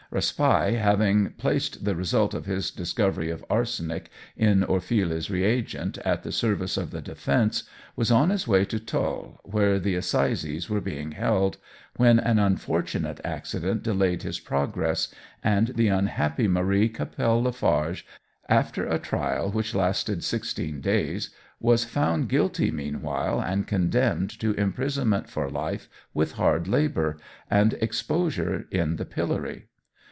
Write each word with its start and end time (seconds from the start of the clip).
Raspail, 0.13 0.75
having 0.77 1.29
placed 1.37 1.85
the 1.85 1.95
result 1.95 2.33
of 2.33 2.45
his 2.45 2.69
discovery 2.69 3.29
of 3.29 3.45
arsenic 3.49 4.09
in 4.35 4.61
Orfila's 4.61 5.29
reagent, 5.31 5.99
at 5.99 6.23
the 6.23 6.33
service 6.33 6.75
of 6.75 6.91
the 6.91 6.99
defence, 7.01 7.63
was 7.95 8.11
on 8.11 8.29
his 8.29 8.45
way 8.45 8.65
to 8.65 8.77
Tulle, 8.77 9.39
where 9.45 9.79
the 9.79 9.95
Assizes 9.95 10.69
were 10.69 10.81
being 10.81 11.13
held, 11.13 11.59
when 11.95 12.19
an 12.19 12.39
unfortunate 12.39 13.21
accident 13.23 13.83
delayed 13.83 14.23
his 14.23 14.37
progress, 14.37 15.15
and 15.45 15.67
the 15.75 15.87
unhappy 15.87 16.45
Marie 16.49 16.89
Cappelle 16.89 17.41
Lafarge, 17.43 18.05
after 18.49 18.85
a 18.85 18.99
trial 18.99 19.49
which 19.51 19.73
lasted 19.73 20.25
sixteen 20.25 20.81
days, 20.81 21.29
was 21.61 21.85
found 21.85 22.27
guilty 22.27 22.69
meanwhile, 22.69 23.39
and 23.41 23.65
condemned 23.65 24.37
to 24.41 24.51
imprisonment 24.55 25.29
for 25.29 25.49
life 25.49 25.87
with 26.13 26.33
hard 26.33 26.67
labour, 26.67 27.15
and 27.49 27.75
exposure 27.75 28.67
in 28.71 28.97
the 28.97 29.05
pillory. 29.05 29.67